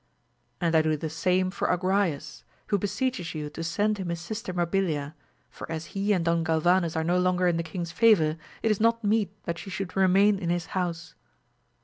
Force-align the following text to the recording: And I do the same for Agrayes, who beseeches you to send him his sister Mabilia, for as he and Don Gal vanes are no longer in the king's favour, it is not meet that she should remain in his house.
And 0.59 0.73
I 0.75 0.81
do 0.81 0.97
the 0.97 1.11
same 1.11 1.51
for 1.51 1.67
Agrayes, 1.67 2.41
who 2.69 2.79
beseeches 2.79 3.35
you 3.35 3.51
to 3.51 3.63
send 3.63 3.99
him 3.99 4.09
his 4.09 4.19
sister 4.19 4.51
Mabilia, 4.51 5.13
for 5.51 5.71
as 5.71 5.85
he 5.93 6.11
and 6.11 6.25
Don 6.25 6.43
Gal 6.43 6.59
vanes 6.59 6.95
are 6.95 7.03
no 7.03 7.19
longer 7.19 7.45
in 7.47 7.57
the 7.57 7.61
king's 7.61 7.91
favour, 7.91 8.35
it 8.63 8.71
is 8.71 8.79
not 8.79 9.03
meet 9.03 9.29
that 9.43 9.59
she 9.59 9.69
should 9.69 9.95
remain 9.95 10.39
in 10.39 10.49
his 10.49 10.65
house. 10.73 11.13